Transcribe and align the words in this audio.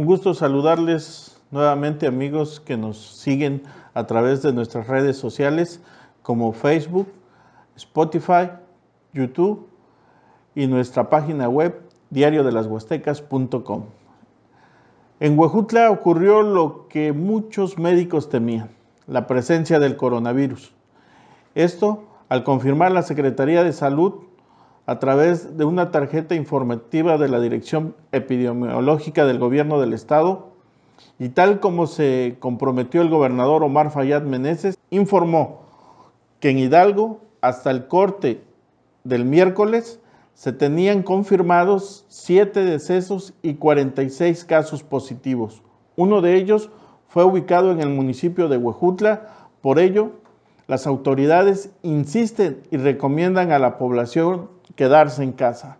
Un 0.00 0.06
gusto 0.06 0.32
saludarles 0.32 1.38
nuevamente 1.50 2.06
amigos 2.06 2.58
que 2.58 2.78
nos 2.78 2.96
siguen 2.96 3.64
a 3.92 4.06
través 4.06 4.40
de 4.40 4.50
nuestras 4.50 4.86
redes 4.86 5.18
sociales 5.18 5.82
como 6.22 6.54
Facebook, 6.54 7.06
Spotify, 7.76 8.48
YouTube 9.12 9.68
y 10.54 10.68
nuestra 10.68 11.10
página 11.10 11.50
web 11.50 11.82
diariodelashuastecas.com. 12.08 13.84
En 15.20 15.38
Huejutla 15.38 15.90
ocurrió 15.90 16.40
lo 16.40 16.88
que 16.88 17.12
muchos 17.12 17.76
médicos 17.76 18.30
temían, 18.30 18.70
la 19.06 19.26
presencia 19.26 19.78
del 19.78 19.98
coronavirus. 19.98 20.72
Esto 21.54 22.04
al 22.30 22.42
confirmar 22.42 22.90
la 22.92 23.02
Secretaría 23.02 23.62
de 23.64 23.74
Salud 23.74 24.14
a 24.86 24.98
través 24.98 25.56
de 25.56 25.64
una 25.64 25.90
tarjeta 25.90 26.34
informativa 26.34 27.18
de 27.18 27.28
la 27.28 27.40
Dirección 27.40 27.94
Epidemiológica 28.12 29.24
del 29.24 29.38
Gobierno 29.38 29.80
del 29.80 29.92
Estado 29.92 30.50
y 31.18 31.30
tal 31.30 31.60
como 31.60 31.86
se 31.86 32.36
comprometió 32.40 33.02
el 33.02 33.10
gobernador 33.10 33.62
Omar 33.62 33.90
Fayad 33.90 34.22
Meneses, 34.22 34.78
informó 34.90 35.62
que 36.40 36.50
en 36.50 36.58
Hidalgo 36.58 37.20
hasta 37.40 37.70
el 37.70 37.86
corte 37.86 38.42
del 39.04 39.24
miércoles 39.24 40.00
se 40.34 40.52
tenían 40.52 41.02
confirmados 41.02 42.04
siete 42.08 42.64
decesos 42.64 43.34
y 43.42 43.54
46 43.54 44.44
casos 44.44 44.82
positivos. 44.82 45.62
Uno 45.96 46.22
de 46.22 46.36
ellos 46.36 46.70
fue 47.08 47.24
ubicado 47.24 47.72
en 47.72 47.80
el 47.80 47.90
municipio 47.90 48.48
de 48.48 48.56
Huejutla, 48.56 49.28
por 49.60 49.78
ello 49.78 50.12
las 50.66 50.86
autoridades 50.86 51.70
insisten 51.82 52.62
y 52.70 52.76
recomiendan 52.76 53.52
a 53.52 53.58
la 53.58 53.76
población 53.76 54.48
quedarse 54.76 55.22
en 55.22 55.32
casa. 55.32 55.78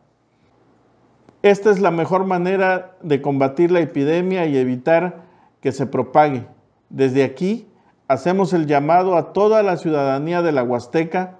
Esta 1.42 1.70
es 1.70 1.80
la 1.80 1.90
mejor 1.90 2.24
manera 2.24 2.96
de 3.02 3.22
combatir 3.22 3.70
la 3.70 3.80
epidemia 3.80 4.46
y 4.46 4.56
evitar 4.56 5.22
que 5.60 5.72
se 5.72 5.86
propague. 5.86 6.46
Desde 6.90 7.24
aquí 7.24 7.68
hacemos 8.08 8.52
el 8.52 8.66
llamado 8.66 9.16
a 9.16 9.32
toda 9.32 9.62
la 9.62 9.76
ciudadanía 9.76 10.42
de 10.42 10.52
la 10.52 10.62
Huasteca 10.62 11.38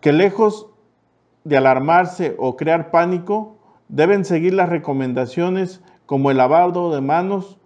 que 0.00 0.12
lejos 0.12 0.70
de 1.44 1.56
alarmarse 1.56 2.34
o 2.38 2.56
crear 2.56 2.90
pánico, 2.90 3.58
deben 3.88 4.24
seguir 4.24 4.54
las 4.54 4.68
recomendaciones 4.68 5.82
como 6.06 6.30
el 6.30 6.36
lavado 6.36 6.94
de 6.94 7.00
manos, 7.00 7.58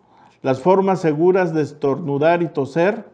las 0.42 0.60
formas 0.60 1.00
seguras 1.00 1.54
de 1.54 1.62
estornudar 1.62 2.42
y 2.42 2.48
toser, 2.48 3.08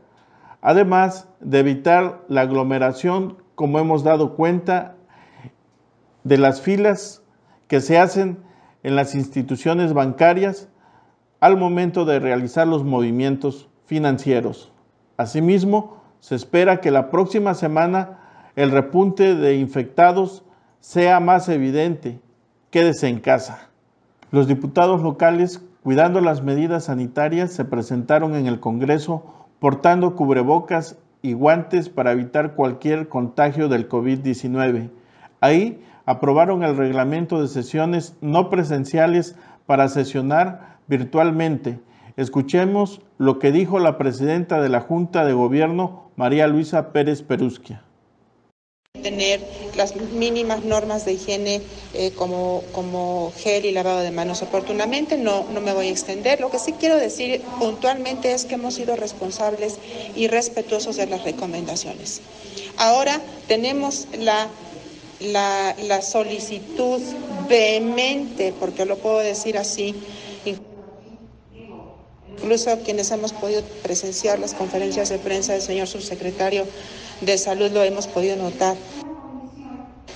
además 0.61 1.29
de 1.41 1.61
evitar 1.61 2.23
la 2.29 2.43
aglomeración 2.43 3.39
como 3.61 3.79
hemos 3.79 4.03
dado 4.03 4.37
cuenta 4.37 4.95
de 6.25 6.39
las 6.39 6.63
filas 6.63 7.23
que 7.69 7.83
se 7.83 7.99
hacen 7.99 8.39
en 8.83 8.97
las 8.97 9.15
instituciones 9.15 9.93
bancarias 9.93 10.71
al 11.41 11.59
momento 11.59 12.07
de 12.07 12.21
realizar 12.21 12.67
los 12.67 12.85
movimientos 12.85 13.69
financieros. 13.85 14.73
Asimismo, 15.19 16.03
se 16.21 16.37
espera 16.37 16.81
que 16.81 16.91
la 16.91 17.11
próxima 17.11 17.53
semana 17.53 18.51
el 18.57 18.71
repunte 18.71 19.35
de 19.35 19.57
infectados 19.57 20.43
sea 20.81 21.21
más 21.21 21.47
evidente. 21.51 22.19
Quédese 22.71 23.09
en 23.09 23.21
casa. 23.21 23.69
Los 24.31 24.49
diputados 24.49 25.03
locales, 25.03 25.63
cuidando 25.83 26.23
las 26.23 26.43
medidas 26.43 26.85
sanitarias, 26.85 27.53
se 27.53 27.67
presentaron 27.67 28.37
en 28.37 28.47
el 28.47 28.59
Congreso 28.59 29.49
portando 29.59 30.17
cubrebocas 30.17 30.97
y 31.23 31.33
guantes 31.33 31.89
para 31.89 32.13
evitar 32.13 32.55
cualquier 32.55 33.09
contagio 33.09 33.69
del 33.69 33.89
COVID-19. 33.89 34.91
Ahí 35.41 35.83
aprobaron 36.07 36.63
el 36.63 36.77
reglamento 36.77 37.41
de 37.41 37.49
sesiones 37.49 38.17
no 38.21 38.51
presenciales 38.51 39.37
para 39.67 39.89
sesionar 39.89 40.79
virtualmente. 40.87 41.81
Escuchemos 42.17 43.01
lo 43.19 43.39
que 43.39 43.53
dijo 43.53 43.79
la 43.79 43.99
presidenta 43.99 44.61
de 44.61 44.69
la 44.69 44.81
Junta 44.81 45.25
de 45.25 45.33
Gobierno, 45.33 46.11
María 46.17 46.47
Luisa 46.47 46.93
Pérez 46.93 47.23
Perusquia 47.23 47.83
tener 49.03 49.41
las 49.77 49.97
mínimas 49.97 50.65
normas 50.65 51.05
de 51.05 51.15
higiene 51.15 51.63
eh, 51.95 52.13
como, 52.17 52.63
como 52.73 53.33
gel 53.37 53.65
y 53.65 53.73
lavado 53.73 54.01
de 54.01 54.11
manos 54.11 54.43
oportunamente. 54.43 55.17
No, 55.17 55.47
no 55.53 55.61
me 55.61 55.73
voy 55.73 55.89
a 55.89 55.91
extender. 55.91 56.41
Lo 56.41 56.51
que 56.51 56.59
sí 56.59 56.73
quiero 56.73 56.97
decir 56.97 57.43
puntualmente 57.59 58.33
es 58.33 58.45
que 58.45 58.55
hemos 58.55 58.75
sido 58.75 58.97
responsables 58.97 59.77
y 60.15 60.29
respetuosos 60.29 60.97
de 60.97 61.07
las 61.07 61.25
recomendaciones. 61.25 62.21
Ahora 62.77 63.21
tenemos 63.49 64.07
la, 64.19 64.49
la, 65.21 65.77
la 65.83 66.03
solicitud 66.03 67.01
vehemente, 67.49 68.55
porque 68.59 68.85
lo 68.85 68.97
puedo 68.97 69.19
decir 69.19 69.59
así, 69.59 69.95
incluso 72.43 72.79
quienes 72.79 73.11
hemos 73.11 73.33
podido 73.33 73.63
presenciar 73.83 74.39
las 74.39 74.55
conferencias 74.55 75.11
de 75.11 75.19
prensa 75.19 75.53
del 75.53 75.63
señor 75.63 75.89
subsecretario 75.89 76.67
de 77.21 77.39
Salud 77.39 77.71
lo 77.71 77.83
hemos 77.83 78.07
podido 78.07 78.37
notar, 78.37 78.77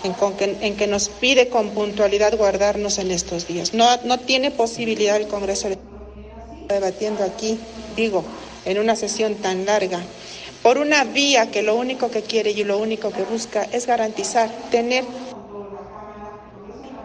en, 0.03 0.77
que, 0.77 0.87
nos 0.87 1.09
pide 1.09 1.49
con 1.49 1.71
puntualidad 1.71 2.37
guardarnos 2.37 2.99
en 2.99 3.11
estos 3.11 3.47
días. 3.47 3.73
No, 3.73 3.89
no 4.05 4.19
tiene 4.19 4.51
posibilidad 4.51 5.17
el 5.17 5.29
Congreso 5.29 5.69
debatiendo 6.69 7.25
aquí, 7.25 7.59
digo, 7.97 8.25
en 8.65 8.79
una 8.79 8.97
sesión 8.97 9.35
tan 9.37 9.65
larga, 9.65 10.01
por 10.63 10.79
una 10.79 11.05
vía 11.05 11.51
que 11.51 11.63
lo 11.63 11.75
único 11.77 12.11
que 12.11 12.23
quiere 12.23 12.51
y 12.51 12.65
lo 12.65 12.79
único 12.79 13.11
que 13.11 13.23
busca 13.23 13.65
es 13.65 13.87
garantizar 13.87 14.51
tener 14.71 15.05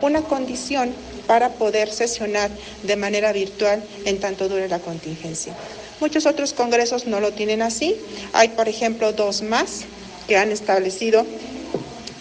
una 0.01 0.21
condición 0.21 0.93
para 1.27 1.49
poder 1.49 1.89
sesionar 1.91 2.49
de 2.83 2.95
manera 2.95 3.31
virtual 3.33 3.83
en 4.05 4.19
tanto 4.19 4.49
dure 4.49 4.67
la 4.67 4.79
contingencia. 4.79 5.53
Muchos 5.99 6.25
otros 6.25 6.53
congresos 6.53 7.07
no 7.07 7.19
lo 7.19 7.33
tienen 7.33 7.61
así. 7.61 7.95
Hay, 8.33 8.49
por 8.49 8.69
ejemplo, 8.69 9.11
dos 9.11 9.41
más 9.41 9.81
que 10.27 10.37
han 10.37 10.51
establecido 10.51 11.25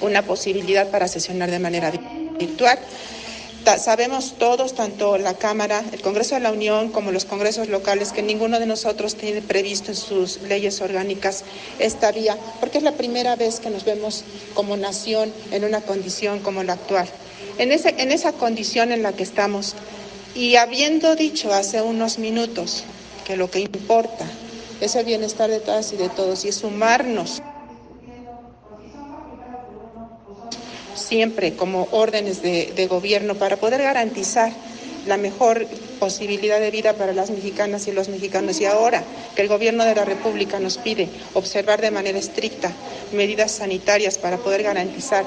una 0.01 0.23
posibilidad 0.23 0.91
para 0.91 1.09
sesionar 1.09 1.51
de 1.51 1.59
manera 1.59 1.93
virtual. 2.39 2.79
Sabemos 3.77 4.37
todos, 4.39 4.75
tanto 4.75 5.19
la 5.19 5.35
Cámara, 5.35 5.85
el 5.93 6.01
Congreso 6.01 6.35
de 6.35 6.41
la 6.41 6.53
Unión 6.53 6.91
como 6.91 7.13
los 7.13 7.27
congresos 7.27 7.69
locales, 7.69 8.13
que 8.13 8.23
ninguno 8.23 8.59
de 8.59 8.65
nosotros 8.65 9.15
tiene 9.15 9.43
previsto 9.43 9.91
en 9.91 9.97
sus 9.97 10.41
leyes 10.43 10.81
orgánicas 10.81 11.45
esta 11.79 12.11
vía, 12.11 12.39
porque 12.61 12.79
es 12.79 12.85
la 12.85 12.93
primera 12.93 13.37
vez 13.37 13.61
que 13.61 13.69
nos 13.69 13.85
vemos 13.85 14.25
como 14.55 14.79
nación 14.79 15.31
en 15.51 15.65
una 15.65 15.83
condición 15.83 16.41
como 16.41 16.63
la 16.63 16.73
actual. 16.75 17.09
En, 17.59 17.71
ese, 17.71 17.95
en 17.99 18.11
esa 18.11 18.33
condición 18.33 18.91
en 18.91 19.03
la 19.03 19.13
que 19.13 19.23
estamos, 19.23 19.75
y 20.35 20.57
habiendo 20.57 21.15
dicho 21.15 21.53
hace 21.53 21.83
unos 21.83 22.19
minutos 22.19 22.85
que 23.29 23.37
lo 23.37 23.51
que 23.51 23.61
importa 23.61 24.25
es 24.81 24.97
el 24.97 25.05
bienestar 25.05 25.51
de 25.51 25.61
todas 25.61 25.93
y 25.93 25.97
de 25.97 26.09
todos 26.09 26.47
y 26.47 26.49
es 26.49 26.57
sumarnos 26.57 27.43
siempre 30.95 31.53
como 31.53 31.89
órdenes 31.93 32.41
de, 32.41 32.87
gobierno 32.89 33.35
para 33.35 33.59
poder 33.59 33.83
garantizar 33.83 34.51
la 35.07 35.19
mejor 35.19 35.67
posibilidad 36.01 36.59
de 36.59 36.71
vida 36.71 36.95
para 36.95 37.13
las 37.13 37.31
mexicanas 37.31 37.87
y 37.87 37.93
los 37.93 38.09
mexicanos. 38.09 38.61
Y 38.61 38.65
ahora 38.65 39.03
que 39.37 39.43
el 39.43 39.49
gobierno 39.49 39.85
de 39.85 39.95
la 39.95 40.07
República 40.07 40.59
nos 40.59 40.79
pide 40.79 41.09
observar 41.35 41.83
de 41.83 41.91
manera 41.91 42.19
estricta 42.19 42.73
medidas 43.13 43.53
sanitarias 43.53 44.17
para 44.17 44.39
poder 44.39 44.63
garantizar 44.63 45.25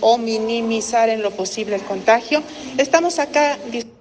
o 0.00 0.18
minimizar 0.18 1.08
en 1.08 1.22
lo 1.22 1.30
posible 1.30 1.76
el 1.76 1.82
contagio, 1.82 2.42
estamos 2.78 3.20
acá 3.20 3.58
discutiendo 3.64 3.97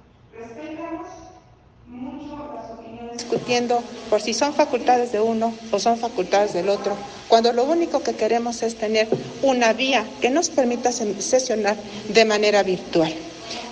por 4.09 4.21
si 4.21 4.33
son 4.33 4.53
facultades 4.53 5.11
de 5.11 5.19
uno 5.19 5.53
o 5.71 5.79
son 5.79 5.97
facultades 5.97 6.53
del 6.53 6.69
otro, 6.69 6.95
cuando 7.27 7.53
lo 7.53 7.63
único 7.63 8.01
que 8.01 8.13
queremos 8.13 8.63
es 8.63 8.75
tener 8.75 9.07
una 9.41 9.73
vía 9.73 10.05
que 10.21 10.29
nos 10.29 10.49
permita 10.49 10.91
sesionar 10.91 11.75
de 12.09 12.25
manera 12.25 12.63
virtual. 12.63 13.13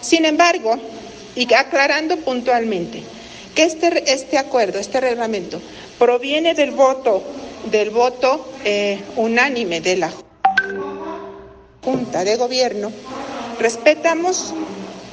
Sin 0.01 0.25
embargo, 0.25 0.77
y 1.35 1.51
aclarando 1.53 2.17
puntualmente 2.17 3.03
que 3.53 3.63
este, 3.63 4.11
este 4.11 4.37
acuerdo, 4.37 4.79
este 4.79 4.99
reglamento, 4.99 5.61
proviene 5.97 6.53
del 6.53 6.71
voto, 6.71 7.23
del 7.71 7.89
voto 7.89 8.47
eh, 8.63 8.99
unánime 9.15 9.81
de 9.81 9.97
la 9.97 10.11
Junta 11.83 12.23
de 12.23 12.35
Gobierno, 12.35 12.91
respetamos 13.59 14.53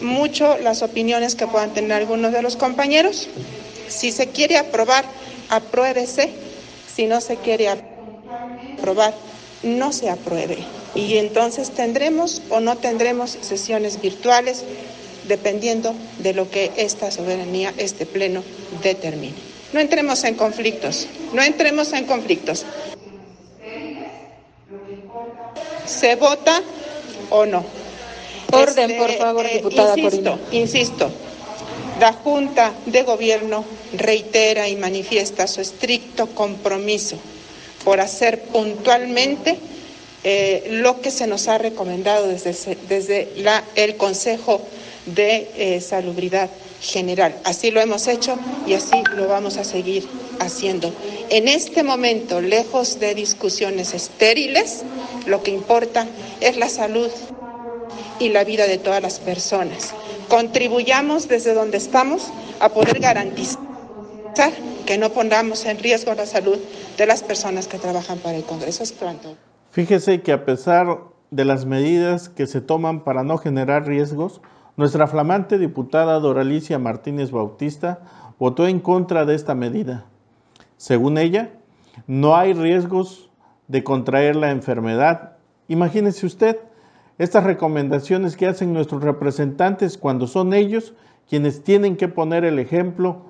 mucho 0.01 0.59
las 0.59 0.83
opiniones 0.83 1.37
que 1.37 1.47
puedan 1.47 1.73
tener 1.73 1.93
algunos 1.93 2.33
de 2.33 2.43
los 2.43 2.57
compañeros, 2.57 3.29
si 3.88 4.12
se 4.12 4.29
quiere 4.29 4.56
aprobar, 4.56 5.05
apruébese. 5.49 6.31
Si 6.94 7.06
no 7.06 7.20
se 7.20 7.37
quiere 7.37 7.69
aprobar, 7.69 9.14
no 9.62 9.93
se 9.93 10.11
apruebe. 10.11 10.58
Y 10.94 11.17
entonces 11.17 11.70
tendremos 11.70 12.43
o 12.50 12.61
no 12.61 12.76
tendremos 12.76 13.38
sesiones 13.40 14.00
virtuales 14.00 14.64
dependiendo 15.26 15.94
de 16.19 16.34
lo 16.34 16.50
que 16.50 16.70
esta 16.76 17.11
soberanía, 17.11 17.73
este 17.79 18.06
pleno, 18.06 18.43
determine. 18.82 19.34
No 19.73 19.81
entremos 19.81 20.23
en 20.25 20.34
conflictos, 20.34 21.06
no 21.32 21.43
entremos 21.43 21.93
en 21.93 22.05
conflictos. 22.05 22.67
¿Se 25.87 26.17
vota 26.17 26.61
o 27.31 27.46
no? 27.46 27.64
Orden, 28.52 28.99
por 28.99 29.11
este, 29.11 29.23
favor, 29.23 29.46
eh, 29.46 29.55
diputada 29.55 29.99
insisto, 29.99 30.38
Insisto, 30.52 31.11
La 32.00 32.12
Junta 32.12 32.73
de 32.87 33.03
Gobierno 33.03 33.65
reitera 33.93 34.69
y 34.69 34.77
manifiesta 34.77 35.47
su 35.47 35.61
estricto 35.61 36.27
compromiso 36.29 37.17
por 37.85 38.00
hacer 38.00 38.43
puntualmente 38.44 39.59
eh, 40.25 40.69
lo 40.71 41.00
que 41.00 41.11
se 41.11 41.27
nos 41.27 41.49
ha 41.49 41.59
recomendado 41.59 42.29
desde, 42.29 42.77
desde 42.89 43.29
el 43.75 43.97
Consejo 43.97 44.61
de 45.06 45.50
eh, 45.56 45.81
Salubridad 45.81 46.49
General. 46.81 47.35
Así 47.44 47.71
lo 47.71 47.81
hemos 47.81 48.06
hecho 48.09 48.39
y 48.67 48.75
así 48.75 49.03
lo 49.15 49.29
vamos 49.29 49.56
a 49.56 49.65
seguir 49.65 50.06
haciendo. 50.41 50.93
En 51.29 51.49
este 51.49 51.83
momento, 51.83 52.41
lejos 52.41 53.00
de 53.00 53.15
discusiones 53.15 53.94
estériles, 53.94 54.83
lo 55.27 55.43
que 55.43 55.50
importa 55.50 56.06
es 56.41 56.56
la 56.56 56.69
salud 56.69 57.11
y 58.19 58.29
la 58.29 58.44
vida 58.44 58.67
de 58.67 58.79
todas 58.79 59.03
las 59.03 59.19
personas. 59.19 59.93
Contribuyamos 60.32 61.29
desde 61.29 61.52
donde 61.52 61.76
estamos 61.76 62.32
a 62.58 62.70
poder 62.70 63.00
garantizar 63.00 63.58
que 64.87 64.96
no 64.96 65.11
pongamos 65.11 65.67
en 65.67 65.79
riesgo 65.79 66.14
la 66.14 66.25
salud 66.25 66.56
de 66.96 67.05
las 67.05 67.23
personas 67.23 67.69
que 67.69 67.76
trabajan 67.76 68.19
para 68.19 68.38
el 68.38 68.43
Congreso. 68.44 68.82
Es 68.82 68.93
pronto. 68.93 69.37
Fíjese 69.73 70.23
que 70.23 70.32
a 70.32 70.46
pesar 70.46 71.00
de 71.31 71.44
las 71.44 71.67
medidas 71.67 72.31
que 72.31 72.46
se 72.46 72.62
toman 72.62 73.05
para 73.05 73.25
no 73.25 73.37
generar 73.37 73.87
riesgos, 73.87 74.40
nuestra 74.79 75.06
flamante 75.06 75.58
diputada 75.58 76.19
Doralicia 76.19 76.79
Martínez 76.79 77.31
Bautista 77.31 78.00
votó 78.38 78.67
en 78.67 78.81
contra 78.81 79.26
de 79.26 79.34
esta 79.34 79.55
medida. 79.55 80.06
Según 80.79 81.19
ella, 81.19 81.50
no 82.06 82.37
hay 82.37 82.55
riesgos 82.55 83.29
de 83.69 83.84
contraer 83.84 84.37
la 84.37 84.50
enfermedad. 84.50 85.37
Imagínese 85.69 86.25
usted 86.25 86.58
estas 87.19 87.44
recomendaciones 87.44 88.37
que 88.37 88.47
hacen 88.47 88.73
nuestros 88.73 89.03
representantes 89.03 89.99
cuando 89.99 90.26
son 90.26 90.55
ellos 90.55 90.94
quienes 91.29 91.62
tienen 91.62 91.97
que 91.97 92.09
poner 92.09 92.44
el 92.44 92.59
ejemplo. 92.59 93.23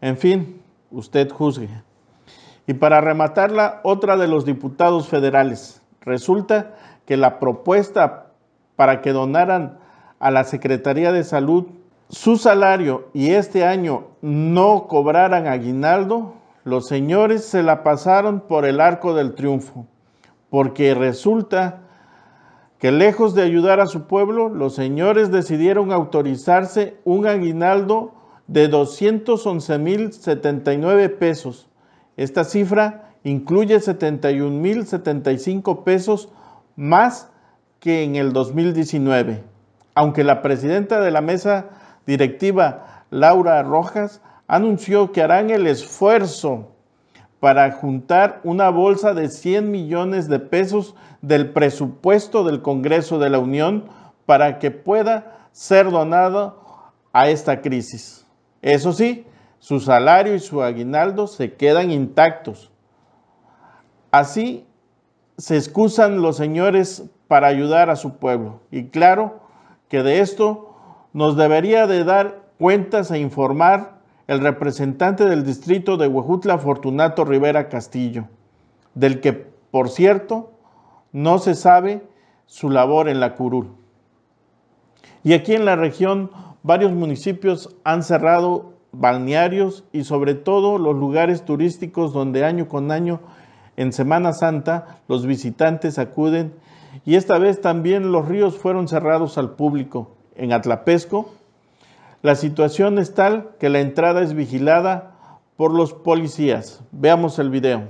En 0.00 0.16
fin, 0.16 0.60
usted 0.90 1.30
juzgue. 1.30 1.68
Y 2.66 2.74
para 2.74 3.00
rematarla, 3.00 3.80
otra 3.82 4.16
de 4.16 4.28
los 4.28 4.44
diputados 4.44 5.08
federales, 5.08 5.82
Resulta 6.04 6.74
que 7.06 7.16
la 7.16 7.38
propuesta 7.38 8.26
para 8.76 9.00
que 9.00 9.12
donaran 9.12 9.78
a 10.18 10.30
la 10.30 10.44
Secretaría 10.44 11.12
de 11.12 11.24
Salud 11.24 11.66
su 12.08 12.36
salario 12.36 13.08
y 13.14 13.30
este 13.30 13.64
año 13.64 14.08
no 14.20 14.86
cobraran 14.88 15.46
aguinaldo, 15.46 16.34
los 16.64 16.86
señores 16.86 17.44
se 17.44 17.62
la 17.62 17.82
pasaron 17.82 18.40
por 18.40 18.64
el 18.64 18.80
arco 18.80 19.14
del 19.14 19.34
triunfo, 19.34 19.86
porque 20.50 20.94
resulta 20.94 21.82
que 22.82 22.90
lejos 22.90 23.34
de 23.36 23.42
ayudar 23.42 23.78
a 23.78 23.86
su 23.86 24.08
pueblo, 24.08 24.48
los 24.48 24.74
señores 24.74 25.30
decidieron 25.30 25.92
autorizarse 25.92 26.96
un 27.04 27.28
aguinaldo 27.28 28.12
de 28.48 28.68
211.079 28.68 31.16
pesos. 31.16 31.68
Esta 32.16 32.42
cifra 32.42 33.14
incluye 33.22 33.76
71.075 33.76 35.84
pesos 35.84 36.30
más 36.74 37.30
que 37.78 38.02
en 38.02 38.16
el 38.16 38.32
2019. 38.32 39.44
Aunque 39.94 40.24
la 40.24 40.42
presidenta 40.42 41.00
de 41.00 41.12
la 41.12 41.20
mesa 41.20 41.66
directiva, 42.04 43.04
Laura 43.10 43.62
Rojas, 43.62 44.22
anunció 44.48 45.12
que 45.12 45.22
harán 45.22 45.50
el 45.50 45.68
esfuerzo 45.68 46.71
para 47.42 47.72
juntar 47.72 48.40
una 48.44 48.70
bolsa 48.70 49.14
de 49.14 49.28
100 49.28 49.68
millones 49.68 50.28
de 50.28 50.38
pesos 50.38 50.94
del 51.22 51.50
presupuesto 51.50 52.44
del 52.44 52.62
Congreso 52.62 53.18
de 53.18 53.30
la 53.30 53.40
Unión 53.40 53.86
para 54.26 54.60
que 54.60 54.70
pueda 54.70 55.48
ser 55.50 55.90
donado 55.90 56.92
a 57.12 57.28
esta 57.30 57.60
crisis. 57.60 58.24
Eso 58.62 58.92
sí, 58.92 59.26
su 59.58 59.80
salario 59.80 60.36
y 60.36 60.38
su 60.38 60.62
aguinaldo 60.62 61.26
se 61.26 61.54
quedan 61.54 61.90
intactos. 61.90 62.70
Así 64.12 64.64
se 65.36 65.56
excusan 65.56 66.22
los 66.22 66.36
señores 66.36 67.10
para 67.26 67.48
ayudar 67.48 67.90
a 67.90 67.96
su 67.96 68.18
pueblo. 68.18 68.60
Y 68.70 68.84
claro 68.84 69.40
que 69.88 70.04
de 70.04 70.20
esto 70.20 70.76
nos 71.12 71.36
debería 71.36 71.88
de 71.88 72.04
dar 72.04 72.38
cuentas 72.60 73.10
e 73.10 73.18
informar 73.18 74.01
el 74.26 74.40
representante 74.40 75.24
del 75.24 75.44
distrito 75.44 75.96
de 75.96 76.08
Huejutla, 76.08 76.58
Fortunato 76.58 77.24
Rivera 77.24 77.68
Castillo, 77.68 78.28
del 78.94 79.20
que, 79.20 79.32
por 79.32 79.88
cierto, 79.88 80.52
no 81.12 81.38
se 81.38 81.54
sabe 81.54 82.02
su 82.46 82.70
labor 82.70 83.08
en 83.08 83.20
la 83.20 83.34
curul. 83.34 83.70
Y 85.24 85.34
aquí 85.34 85.54
en 85.54 85.64
la 85.64 85.76
región 85.76 86.30
varios 86.62 86.92
municipios 86.92 87.74
han 87.84 88.02
cerrado 88.02 88.72
balnearios 88.92 89.84
y 89.92 90.04
sobre 90.04 90.34
todo 90.34 90.78
los 90.78 90.96
lugares 90.96 91.44
turísticos 91.44 92.12
donde 92.12 92.44
año 92.44 92.68
con 92.68 92.90
año 92.90 93.20
en 93.76 93.92
Semana 93.92 94.32
Santa 94.32 94.98
los 95.08 95.26
visitantes 95.26 95.98
acuden 95.98 96.52
y 97.04 97.14
esta 97.14 97.38
vez 97.38 97.60
también 97.60 98.12
los 98.12 98.28
ríos 98.28 98.58
fueron 98.58 98.86
cerrados 98.86 99.38
al 99.38 99.52
público. 99.52 100.16
En 100.36 100.52
Atlapesco, 100.52 101.30
la 102.22 102.36
situación 102.36 103.00
es 103.00 103.14
tal 103.14 103.56
que 103.58 103.68
la 103.68 103.80
entrada 103.80 104.22
es 104.22 104.32
vigilada 104.34 105.40
por 105.56 105.74
los 105.74 105.92
policías. 105.92 106.80
Veamos 106.92 107.40
el 107.40 107.50
video. 107.50 107.88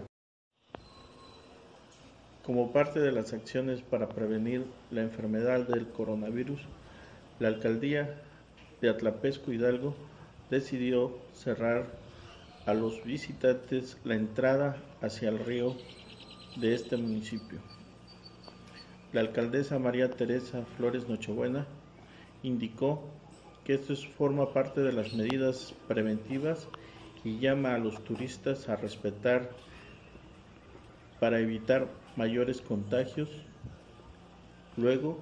Como 2.42 2.72
parte 2.72 2.98
de 2.98 3.12
las 3.12 3.34
acciones 3.34 3.82
para 3.82 4.08
prevenir 4.08 4.64
la 4.90 5.02
enfermedad 5.02 5.68
del 5.68 5.86
coronavirus, 5.86 6.60
la 7.40 7.48
alcaldía 7.48 8.22
de 8.80 8.88
Atlapesco 8.88 9.52
Hidalgo 9.52 9.94
decidió 10.50 11.12
cerrar 11.34 11.86
a 12.64 12.72
los 12.72 13.04
visitantes 13.04 13.98
la 14.02 14.14
entrada 14.14 14.76
hacia 15.02 15.28
el 15.28 15.40
río 15.40 15.76
de 16.56 16.74
este 16.74 16.96
municipio. 16.96 17.58
La 19.12 19.20
alcaldesa 19.20 19.78
María 19.78 20.10
Teresa 20.10 20.64
Flores 20.76 21.06
Nochebuena 21.06 21.66
indicó 22.42 23.04
que 23.64 23.74
esto 23.74 23.94
forma 24.16 24.52
parte 24.52 24.80
de 24.80 24.92
las 24.92 25.14
medidas 25.14 25.74
preventivas 25.86 26.68
y 27.24 27.38
llama 27.38 27.74
a 27.74 27.78
los 27.78 28.02
turistas 28.04 28.68
a 28.68 28.76
respetar 28.76 29.50
para 31.20 31.38
evitar 31.38 31.86
mayores 32.16 32.60
contagios, 32.60 33.28
luego 34.76 35.18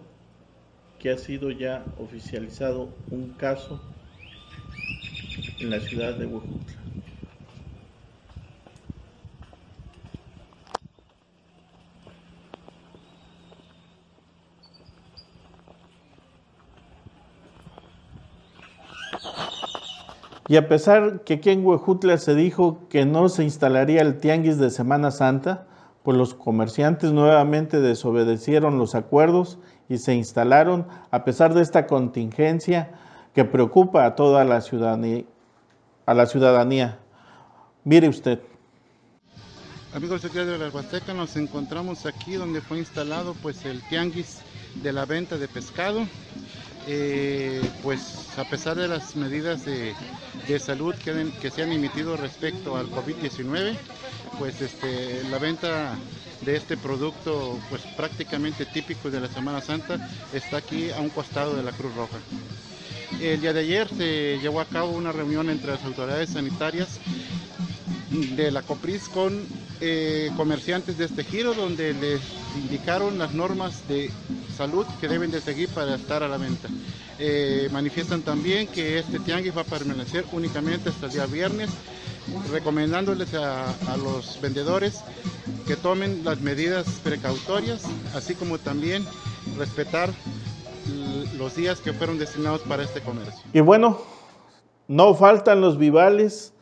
que 0.99 1.11
ha 1.11 1.19
sido 1.19 1.51
ya 1.51 1.87
oficializado 1.99 2.89
un 3.11 3.35
caso 3.35 3.81
en 5.61 5.71
la 5.71 5.81
ciudad 5.81 6.15
de 6.15 6.27
Huejutla. 6.27 6.60
Y 20.51 20.57
a 20.57 20.67
pesar 20.67 21.23
que 21.23 21.35
aquí 21.35 21.51
en 21.51 21.65
Huejutla 21.65 22.19
se 22.19 22.35
dijo 22.35 22.81
que 22.89 23.07
no 23.07 23.29
se 23.29 23.45
instalaría 23.45 24.03
el 24.03 24.19
tianguis 24.19 24.59
de 24.59 24.71
Semana 24.71 25.13
Santa, 25.13 25.69
pues 26.03 26.19
los 26.19 26.35
comerciantes 26.35 27.13
nuevamente 27.13 27.79
desobedecieron 27.79 28.77
los 28.77 28.97
acuerdos 28.97 29.61
y 29.89 29.99
se 29.99 30.17
instalaron 30.17 30.89
a 31.13 31.23
pesar 31.23 31.55
de 31.55 31.63
esta 31.63 31.87
contingencia 31.87 32.91
que 33.33 33.45
preocupa 33.45 34.05
a 34.05 34.17
toda 34.17 34.45
la 34.45 34.61
ciudadanía. 34.61 35.23
A 36.05 36.15
la 36.15 36.27
ciudadanía. 36.27 36.99
Mire 37.85 38.09
usted. 38.09 38.41
Amigos 39.95 40.23
de 40.23 40.47
de 40.47 40.59
la 40.59 40.69
Huasteca, 40.71 41.15
nos 41.15 41.37
encontramos 41.37 42.07
aquí 42.07 42.33
donde 42.33 42.61
fue 42.61 42.79
instalado 42.79 43.37
pues 43.41 43.65
el 43.67 43.81
tianguis 43.89 44.41
de 44.83 44.93
la 44.93 45.05
venta 45.05 45.39
de 45.39 45.47
pescado 45.47 46.01
eh, 46.93 47.63
pues 47.85 48.37
a 48.37 48.43
pesar 48.43 48.77
de 48.77 48.89
las 48.89 49.15
medidas 49.15 49.65
de, 49.65 49.95
salud 50.59 50.93
que, 50.97 51.51
se 51.51 51.63
han 51.63 51.71
emitido 51.71 52.17
respecto 52.17 52.77
al 52.77 52.91
COVID-19, 52.91 53.77
pues 54.41 54.61
este, 54.61 55.23
la 55.31 55.39
venta 55.39 55.95
de 56.41 56.57
este 56.57 56.77
producto 56.77 57.61
pues 57.69 57.83
prácticamente 57.97 58.67
típico 58.67 59.09
de 59.09 59.21
la 59.21 59.29
Semana 59.29 59.61
Santa 59.61 60.11
está 60.33 60.57
aquí 60.57 60.91
a 60.91 60.99
un 60.99 61.11
costado 61.11 61.55
de 61.55 61.63
la 61.63 61.71
Cruz 61.71 61.95
Roja. 61.95 62.19
El 63.21 63.41
día 63.41 63.53
de 63.53 63.61
ayer 63.61 63.89
se 63.89 64.41
llevó 64.41 64.61
a 64.61 64.65
cabo 64.65 64.91
una 64.91 65.13
reunión 65.13 65.49
entre 65.49 65.71
las 65.71 65.85
autoridades 65.85 66.31
sanitarias 66.31 66.99
de 68.11 68.51
la 68.51 68.63
COPRIS 68.63 69.09
con 69.11 69.47
eh, 69.81 70.31
comerciantes 70.37 70.99
de 70.99 71.07
este 71.07 71.25
giro 71.25 71.55
donde 71.55 71.95
les 71.95 72.21
indicaron 72.57 73.19
las 73.19 73.33
normas 73.35 73.87
de 73.89 74.11
salud 74.57 74.87
que 75.01 75.09
deben 75.09 75.31
de 75.31 75.41
seguir 75.41 75.69
para 75.71 75.95
estar 75.95 76.23
a 76.23 76.29
la 76.29 76.37
venta. 76.37 76.69
Eh, 77.19 77.69
manifiestan 77.73 78.23
también 78.23 78.67
que 78.67 78.99
este 78.99 79.19
tianguis 79.21 79.57
va 79.57 79.63
a 79.63 79.65
permanecer 79.65 80.25
únicamente 80.33 80.89
hasta 80.89 81.07
el 81.07 81.13
día 81.13 81.27
viernes, 81.27 81.71
recomendándoles 82.51 83.35
a, 83.35 83.71
a 83.71 83.97
los 83.97 84.41
vendedores 84.41 85.01
que 85.67 85.77
tomen 85.77 86.25
las 86.25 86.41
medidas 86.41 86.87
precautorias, 87.03 87.83
así 88.15 88.35
como 88.35 88.59
también 88.59 89.05
respetar 89.57 90.11
los 91.37 91.57
días 91.57 91.81
que 91.81 91.93
fueron 91.93 92.19
destinados 92.19 92.61
para 92.63 92.83
este 92.83 93.01
comercio. 93.01 93.43
Y 93.53 93.61
bueno, 93.61 94.01
No 94.91 95.15
faltan 95.15 95.61
los 95.61 95.79
vivales 95.79 96.53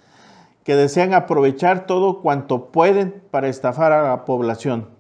que 0.69 0.77
desean 0.77 1.15
aprovechar 1.15 1.87
todo 1.87 2.21
cuanto 2.21 2.67
pueden 2.67 3.23
para 3.31 3.49
estafar 3.49 3.91
a 3.91 4.03
la 4.03 4.27
población. 4.27 4.91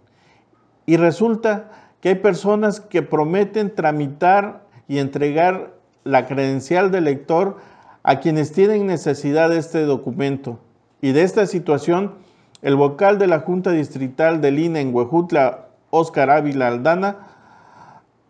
Y 0.87 0.97
resulta 0.97 1.69
que 2.01 2.09
hay 2.09 2.15
personas 2.15 2.81
que 2.81 3.03
prometen 3.03 3.75
tramitar 3.75 4.63
y 4.89 4.97
entregar 4.97 5.75
la 6.05 6.25
credencial 6.25 6.91
de 6.91 7.03
lector 7.03 7.59
a 8.03 8.19
quienes 8.19 8.51
tienen 8.53 8.87
necesidad 8.87 9.51
de 9.51 9.59
este 9.59 9.83
documento. 9.83 10.59
Y 11.03 11.13
de 11.13 11.23
esta 11.23 11.45
situación, 11.45 12.15
el 12.63 12.75
vocal 12.75 13.19
de 13.19 13.27
la 13.27 13.41
Junta 13.41 13.71
Distrital 13.71 14.41
del 14.41 14.61
INE 14.61 14.81
en 14.81 14.95
Huejutla, 14.95 15.67
Óscar 15.91 16.31
Ávila 16.31 16.69
Aldana, 16.69 17.29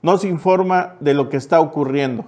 nos 0.02 0.24
informa 0.24 0.96
de 0.98 1.14
lo 1.14 1.28
que 1.28 1.36
está 1.36 1.60
ocurriendo. 1.60 2.24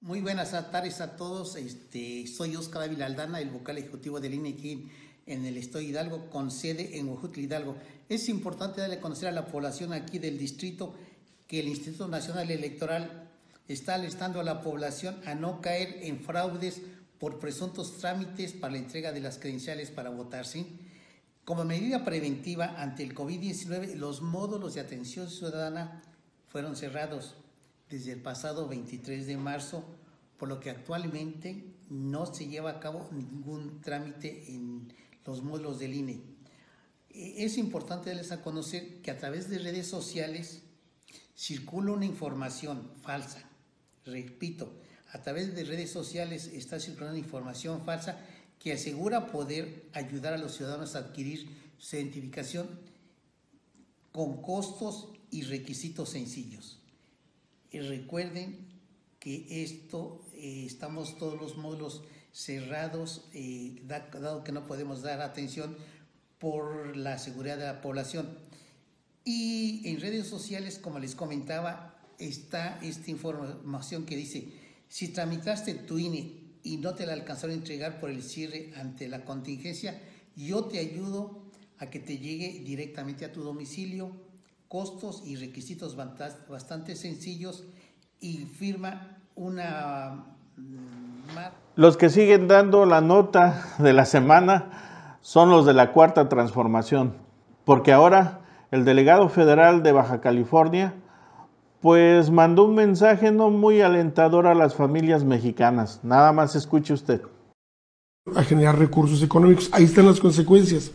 Muy 0.00 0.20
buenas 0.20 0.52
tardes 0.70 1.00
a 1.00 1.16
todos. 1.16 1.56
Este, 1.56 2.24
soy 2.28 2.54
Óscar 2.54 2.82
Ávila 2.84 3.06
Aldana, 3.06 3.40
el 3.40 3.50
vocal 3.50 3.78
ejecutivo 3.78 4.20
del 4.20 4.34
INE 4.34 4.50
aquí 4.50 4.88
en 5.26 5.44
el 5.44 5.56
Estado 5.56 5.82
Hidalgo, 5.82 6.30
con 6.30 6.52
sede 6.52 6.98
en 6.98 7.08
Huejutla 7.08 7.42
Hidalgo. 7.42 7.76
Es 8.08 8.28
importante 8.28 8.80
darle 8.80 8.96
a 8.96 9.00
conocer 9.00 9.28
a 9.28 9.32
la 9.32 9.46
población 9.46 9.92
aquí 9.92 10.20
del 10.20 10.38
distrito 10.38 10.94
que 11.48 11.58
el 11.58 11.66
Instituto 11.66 12.06
Nacional 12.06 12.48
Electoral 12.48 13.28
está 13.66 13.94
alistando 13.94 14.38
a 14.38 14.44
la 14.44 14.60
población 14.60 15.20
a 15.26 15.34
no 15.34 15.60
caer 15.60 15.98
en 16.02 16.20
fraudes 16.20 16.80
por 17.18 17.40
presuntos 17.40 17.98
trámites 17.98 18.52
para 18.52 18.74
la 18.74 18.78
entrega 18.78 19.10
de 19.10 19.20
las 19.20 19.38
credenciales 19.38 19.90
para 19.90 20.10
votar. 20.10 20.46
¿sí? 20.46 20.78
Como 21.44 21.64
medida 21.64 22.04
preventiva 22.04 22.80
ante 22.80 23.02
el 23.02 23.16
COVID-19, 23.16 23.96
los 23.96 24.22
módulos 24.22 24.74
de 24.74 24.80
atención 24.80 25.28
ciudadana 25.28 26.04
fueron 26.46 26.76
cerrados 26.76 27.34
desde 27.90 28.12
el 28.12 28.22
pasado 28.22 28.68
23 28.68 29.26
de 29.26 29.36
marzo, 29.36 29.84
por 30.36 30.48
lo 30.48 30.60
que 30.60 30.70
actualmente 30.70 31.74
no 31.90 32.32
se 32.32 32.46
lleva 32.46 32.70
a 32.70 32.80
cabo 32.80 33.08
ningún 33.12 33.80
trámite 33.80 34.44
en 34.48 34.92
los 35.24 35.42
módulos 35.42 35.78
del 35.78 35.94
INE. 35.94 36.20
E, 37.10 37.44
es 37.44 37.58
importante 37.58 38.10
darles 38.10 38.32
a 38.32 38.42
conocer 38.42 39.00
que 39.02 39.10
a 39.10 39.18
través 39.18 39.48
de 39.48 39.58
redes 39.58 39.86
sociales 39.86 40.62
circula 41.34 41.92
una 41.92 42.04
información 42.04 42.90
falsa. 43.02 43.42
Repito, 44.04 44.72
a 45.12 45.22
través 45.22 45.54
de 45.54 45.64
redes 45.64 45.90
sociales 45.90 46.48
está 46.48 46.78
circulando 46.78 47.18
información 47.18 47.84
falsa 47.84 48.18
que 48.58 48.72
asegura 48.72 49.26
poder 49.26 49.88
ayudar 49.92 50.34
a 50.34 50.38
los 50.38 50.56
ciudadanos 50.56 50.94
a 50.94 51.00
adquirir 51.00 51.48
su 51.78 51.96
identificación 51.96 52.68
con 54.12 54.42
costos 54.42 55.08
y 55.30 55.42
requisitos 55.42 56.10
sencillos. 56.10 56.80
Y 57.70 57.80
recuerden 57.80 58.66
que 59.20 59.62
esto, 59.62 60.24
eh, 60.34 60.64
estamos 60.66 61.18
todos 61.18 61.40
los 61.40 61.56
módulos 61.56 62.02
cerrados, 62.32 63.28
eh, 63.34 63.82
dado 63.84 64.44
que 64.44 64.52
no 64.52 64.66
podemos 64.66 65.02
dar 65.02 65.20
atención 65.20 65.76
por 66.38 66.96
la 66.96 67.18
seguridad 67.18 67.58
de 67.58 67.64
la 67.64 67.80
población. 67.80 68.38
Y 69.24 69.82
en 69.84 70.00
redes 70.00 70.26
sociales, 70.26 70.78
como 70.78 70.98
les 70.98 71.14
comentaba, 71.14 71.98
está 72.18 72.78
esta 72.82 73.10
información 73.10 74.06
que 74.06 74.16
dice, 74.16 74.48
si 74.88 75.08
tramitaste 75.08 75.74
tu 75.74 75.98
INE 75.98 76.32
y 76.62 76.78
no 76.78 76.94
te 76.94 77.06
la 77.06 77.12
alcanzaron 77.12 77.56
a 77.56 77.58
entregar 77.58 78.00
por 78.00 78.10
el 78.10 78.22
cierre 78.22 78.72
ante 78.76 79.08
la 79.08 79.24
contingencia, 79.24 80.00
yo 80.36 80.64
te 80.64 80.78
ayudo 80.78 81.42
a 81.78 81.90
que 81.90 81.98
te 81.98 82.18
llegue 82.18 82.62
directamente 82.64 83.24
a 83.24 83.32
tu 83.32 83.42
domicilio 83.42 84.12
costos 84.68 85.22
y 85.24 85.36
requisitos 85.36 85.96
bastante 85.96 86.94
sencillos 86.94 87.64
y 88.20 88.44
firma 88.44 89.18
una... 89.34 90.26
Mm, 90.56 91.18
los 91.76 91.96
que 91.96 92.10
siguen 92.10 92.48
dando 92.48 92.84
la 92.84 93.00
nota 93.00 93.76
de 93.78 93.92
la 93.92 94.04
semana 94.04 95.18
son 95.20 95.50
los 95.50 95.64
de 95.64 95.74
la 95.74 95.92
cuarta 95.92 96.28
transformación, 96.28 97.14
porque 97.64 97.92
ahora 97.92 98.40
el 98.70 98.84
delegado 98.84 99.28
federal 99.28 99.82
de 99.82 99.92
Baja 99.92 100.20
California 100.20 100.94
pues 101.80 102.30
mandó 102.30 102.64
un 102.64 102.74
mensaje 102.74 103.30
no 103.30 103.50
muy 103.50 103.80
alentador 103.80 104.46
a 104.46 104.54
las 104.54 104.74
familias 104.74 105.22
mexicanas. 105.24 106.00
Nada 106.02 106.32
más 106.32 106.56
escuche 106.56 106.92
usted. 106.92 107.22
A 108.34 108.42
generar 108.42 108.78
recursos 108.78 109.22
económicos. 109.22 109.70
Ahí 109.72 109.84
están 109.84 110.06
las 110.06 110.18
consecuencias. 110.18 110.90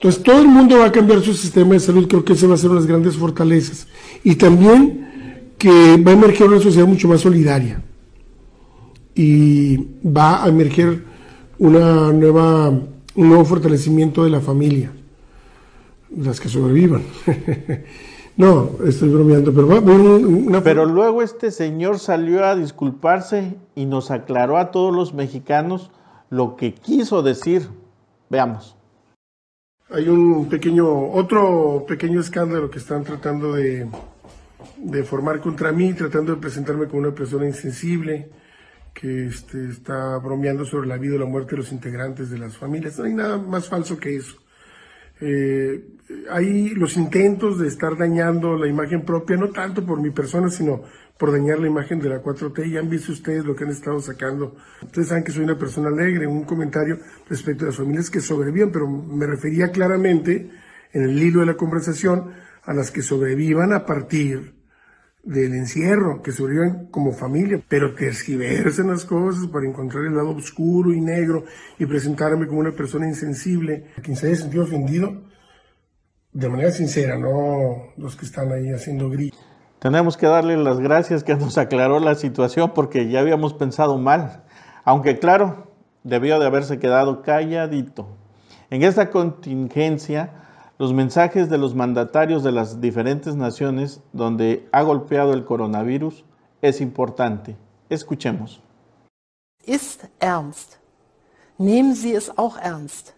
Entonces 0.00 0.22
todo 0.22 0.40
el 0.40 0.48
mundo 0.48 0.78
va 0.78 0.86
a 0.86 0.92
cambiar 0.92 1.20
su 1.20 1.34
sistema 1.34 1.74
de 1.74 1.80
salud, 1.80 2.08
creo 2.08 2.24
que 2.24 2.32
ese 2.32 2.46
va 2.46 2.54
a 2.54 2.56
ser 2.56 2.70
unas 2.70 2.86
grandes 2.86 3.18
fortalezas. 3.18 3.86
Y 4.24 4.36
también 4.36 5.52
que 5.58 5.98
va 5.98 6.12
a 6.12 6.14
emerger 6.14 6.48
una 6.48 6.58
sociedad 6.58 6.86
mucho 6.86 7.06
más 7.06 7.20
solidaria. 7.20 7.82
Y 9.14 9.76
va 10.02 10.42
a 10.42 10.48
emerger 10.48 11.04
un 11.58 11.72
nuevo 13.14 13.44
fortalecimiento 13.44 14.24
de 14.24 14.30
la 14.30 14.40
familia, 14.40 14.90
las 16.16 16.40
que 16.40 16.48
sobrevivan. 16.48 17.02
no, 18.38 18.70
estoy 18.86 19.10
bromeando, 19.10 19.52
pero 19.52 19.68
va 19.68 19.80
una... 19.80 20.62
Pero 20.62 20.86
luego 20.86 21.20
este 21.20 21.50
señor 21.50 21.98
salió 21.98 22.46
a 22.46 22.56
disculparse 22.56 23.54
y 23.74 23.84
nos 23.84 24.10
aclaró 24.10 24.56
a 24.56 24.70
todos 24.70 24.96
los 24.96 25.12
mexicanos 25.12 25.90
lo 26.30 26.56
que 26.56 26.72
quiso 26.72 27.22
decir. 27.22 27.68
Veamos. 28.30 28.79
Hay 29.92 30.08
un 30.08 30.48
pequeño, 30.48 31.10
otro 31.10 31.84
pequeño 31.86 32.20
escándalo 32.20 32.70
que 32.70 32.78
están 32.78 33.02
tratando 33.02 33.54
de, 33.54 33.88
de 34.76 35.02
formar 35.02 35.40
contra 35.40 35.72
mí, 35.72 35.94
tratando 35.94 36.34
de 36.34 36.40
presentarme 36.40 36.86
como 36.86 37.00
una 37.00 37.14
persona 37.14 37.44
insensible, 37.44 38.30
que 38.94 39.26
este, 39.26 39.68
está 39.68 40.16
bromeando 40.18 40.64
sobre 40.64 40.86
la 40.86 40.96
vida 40.96 41.16
o 41.16 41.18
la 41.18 41.26
muerte 41.26 41.52
de 41.52 41.58
los 41.58 41.72
integrantes 41.72 42.30
de 42.30 42.38
las 42.38 42.56
familias. 42.56 42.98
No 42.98 43.04
hay 43.04 43.14
nada 43.14 43.36
más 43.36 43.68
falso 43.68 43.98
que 43.98 44.14
eso. 44.14 44.36
Eh, 45.20 45.84
hay 46.30 46.70
los 46.70 46.96
intentos 46.96 47.58
de 47.58 47.68
estar 47.68 47.96
dañando 47.96 48.56
la 48.56 48.66
imagen 48.66 49.04
propia, 49.04 49.36
no 49.36 49.50
tanto 49.50 49.84
por 49.84 50.00
mi 50.00 50.10
persona, 50.10 50.48
sino 50.48 50.82
por 51.16 51.32
dañar 51.32 51.58
la 51.58 51.66
imagen 51.66 52.00
de 52.00 52.08
la 52.08 52.22
4T. 52.22 52.70
Ya 52.70 52.80
han 52.80 52.88
visto 52.88 53.12
ustedes 53.12 53.44
lo 53.44 53.54
que 53.54 53.64
han 53.64 53.70
estado 53.70 54.00
sacando. 54.00 54.56
Ustedes 54.82 55.08
saben 55.08 55.24
que 55.24 55.32
soy 55.32 55.44
una 55.44 55.58
persona 55.58 55.88
alegre, 55.88 56.26
un 56.26 56.44
comentario 56.44 56.98
respecto 57.28 57.64
a 57.64 57.68
las 57.68 57.76
familias 57.76 58.10
que 58.10 58.20
sobreviven, 58.20 58.72
pero 58.72 58.88
me 58.88 59.26
refería 59.26 59.70
claramente 59.70 60.50
en 60.92 61.02
el 61.02 61.22
hilo 61.22 61.40
de 61.40 61.46
la 61.46 61.56
conversación 61.56 62.32
a 62.64 62.72
las 62.72 62.90
que 62.90 63.02
sobrevivan 63.02 63.72
a 63.72 63.86
partir 63.86 64.59
del 65.22 65.54
encierro, 65.54 66.22
que 66.22 66.32
sobrevivan 66.32 66.86
como 66.86 67.12
familia, 67.12 67.60
pero 67.68 67.94
tergiversen 67.94 68.88
las 68.88 69.04
cosas 69.04 69.46
para 69.48 69.66
encontrar 69.66 70.04
el 70.04 70.14
lado 70.14 70.30
oscuro 70.30 70.92
y 70.92 71.00
negro 71.00 71.44
y 71.78 71.86
presentarme 71.86 72.46
como 72.46 72.60
una 72.60 72.72
persona 72.72 73.06
insensible. 73.06 73.86
Quien 74.02 74.16
se 74.16 74.28
haya 74.28 74.62
ofendido, 74.62 75.22
de 76.32 76.48
manera 76.48 76.70
sincera, 76.70 77.18
no 77.18 77.92
los 77.96 78.16
que 78.16 78.24
están 78.24 78.52
ahí 78.52 78.72
haciendo 78.72 79.10
gritos. 79.10 79.38
Tenemos 79.80 80.16
que 80.16 80.26
darle 80.26 80.56
las 80.56 80.78
gracias 80.78 81.24
que 81.24 81.34
nos 81.34 81.56
aclaró 81.56 82.00
la 82.00 82.14
situación 82.14 82.72
porque 82.74 83.08
ya 83.08 83.20
habíamos 83.20 83.54
pensado 83.54 83.98
mal, 83.98 84.44
aunque 84.84 85.18
claro, 85.18 85.72
debió 86.04 86.38
de 86.38 86.46
haberse 86.46 86.78
quedado 86.78 87.22
calladito. 87.22 88.16
En 88.68 88.82
esta 88.82 89.10
contingencia, 89.10 90.49
los 90.80 90.94
mensajes 90.94 91.50
de 91.50 91.58
los 91.58 91.74
mandatarios 91.74 92.42
de 92.42 92.52
las 92.52 92.80
diferentes 92.80 93.36
naciones 93.36 94.00
donde 94.14 94.66
ha 94.72 94.80
golpeado 94.82 95.34
el 95.34 95.44
coronavirus 95.44 96.24
es 96.62 96.80
importante. 96.80 97.54
Escuchemos. 97.90 98.62
Ist 99.66 100.08
ernst. 100.20 100.78
Nehmen 101.58 101.94
Sie 101.94 102.14
es 102.14 102.30
auch 102.38 102.56
ernst. 102.56 103.14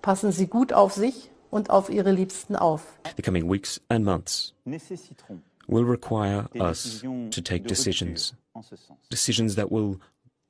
Passen 0.00 0.32
Sie 0.32 0.46
gut 0.46 0.72
auf 0.72 0.94
sich 0.94 1.30
und 1.50 1.68
auf 1.68 1.90
Ihre 1.90 2.10
Liebsten 2.10 2.56
auf. 2.56 2.98
The 3.16 3.22
coming 3.22 3.50
weeks 3.50 3.78
and 3.90 4.02
months 4.02 4.54
will 4.64 5.84
require 5.84 6.48
us 6.58 7.02
to 7.02 7.42
take 7.42 7.66
decisions, 7.66 8.34
decisions 9.10 9.56
that 9.56 9.70
will 9.70 9.98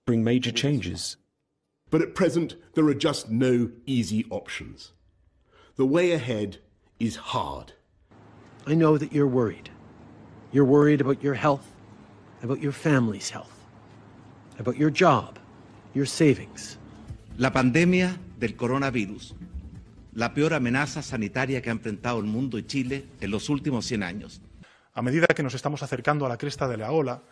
bring 0.07 0.23
major 0.23 0.52
changes. 0.52 1.18
But 1.90 2.00
at 2.00 2.14
present, 2.14 2.57
there 2.75 2.87
are 2.87 2.97
just 2.97 3.28
no 3.28 3.71
easy 3.87 4.25
options. 4.30 4.92
The 5.78 5.87
way 5.87 6.11
ahead 6.11 6.58
is 6.99 7.16
hard. 7.16 7.73
I 8.66 8.75
know 8.75 8.99
that 8.99 9.12
you're 9.12 9.28
worried. 9.28 9.70
You're 10.50 10.66
worried 10.66 11.00
about 11.00 11.23
your 11.23 11.35
health, 11.35 11.62
about 12.42 12.61
your 12.61 12.73
family's 12.73 13.30
health, 13.30 13.54
about 14.58 14.76
your 14.76 14.90
job, 14.90 15.38
your 15.94 16.08
savings. 16.08 16.78
La 17.37 17.52
pandemia 17.52 18.18
del 18.40 18.56
coronavirus, 18.56 19.37
la 20.14 20.35
peor 20.35 20.54
amenaza 20.54 21.00
sanitaria 21.00 21.62
que 21.62 21.70
ha 21.70 21.75
enfrentado 21.75 22.18
el 22.18 22.26
mundo 22.26 22.58
y 22.58 22.66
Chile 22.66 23.04
en 23.20 23.30
los 23.30 23.49
últimos 23.49 23.87
100 23.87 24.02
años. 24.02 24.40
A 24.94 25.02
medida 25.02 25.28
que 25.28 25.44
nos 25.44 25.54
estamos 25.54 25.85
acercando 25.85 26.26
a 26.26 26.28
la 26.28 26.38
cresta 26.38 26.66
de 26.66 26.76
la 26.76 26.90
ola, 26.90 27.23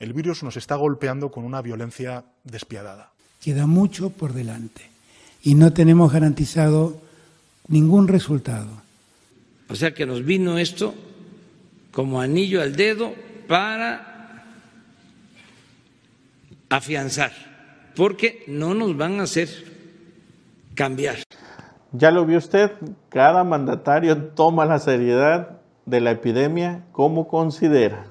el 0.00 0.12
virus 0.12 0.42
nos 0.42 0.56
está 0.56 0.74
golpeando 0.74 1.30
con 1.30 1.44
una 1.44 1.62
violencia 1.62 2.24
despiadada. 2.42 3.12
Queda 3.40 3.68
mucho 3.68 4.10
por 4.10 4.32
delante 4.32 4.90
y 5.44 5.54
no 5.54 5.72
tenemos 5.72 6.12
garantizado 6.12 7.11
ningún 7.68 8.08
resultado. 8.08 8.68
O 9.68 9.74
sea 9.74 9.94
que 9.94 10.06
nos 10.06 10.24
vino 10.24 10.58
esto 10.58 10.94
como 11.92 12.20
anillo 12.20 12.62
al 12.62 12.74
dedo 12.74 13.12
para 13.48 14.44
afianzar, 16.68 17.32
porque 17.94 18.44
no 18.48 18.74
nos 18.74 18.96
van 18.96 19.20
a 19.20 19.24
hacer 19.24 19.48
cambiar. 20.74 21.16
Ya 21.92 22.10
lo 22.10 22.24
vio 22.24 22.38
usted, 22.38 22.70
cada 23.10 23.44
mandatario 23.44 24.16
toma 24.28 24.64
la 24.64 24.78
seriedad 24.78 25.60
de 25.84 26.00
la 26.00 26.12
epidemia 26.12 26.84
como 26.92 27.28
considera. 27.28 28.06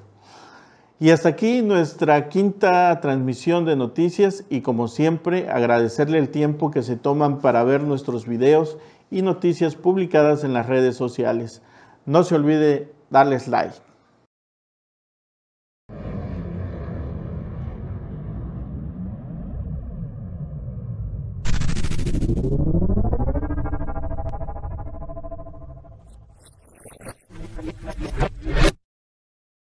Y 1.00 1.10
hasta 1.10 1.30
aquí 1.30 1.62
nuestra 1.62 2.28
quinta 2.28 3.00
transmisión 3.00 3.64
de 3.64 3.74
noticias 3.74 4.44
y 4.48 4.60
como 4.60 4.86
siempre 4.86 5.48
agradecerle 5.50 6.18
el 6.18 6.28
tiempo 6.28 6.70
que 6.70 6.84
se 6.84 6.94
toman 6.94 7.40
para 7.40 7.64
ver 7.64 7.82
nuestros 7.82 8.28
videos 8.28 8.78
y 9.12 9.20
noticias 9.20 9.76
publicadas 9.76 10.42
en 10.42 10.54
las 10.54 10.66
redes 10.66 10.96
sociales. 10.96 11.62
No 12.06 12.24
se 12.24 12.34
olvide 12.34 12.92
darles 13.10 13.46
like. 13.46 13.76